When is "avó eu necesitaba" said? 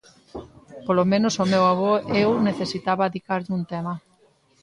1.73-3.03